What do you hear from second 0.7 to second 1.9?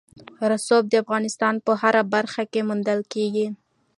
د افغانستان په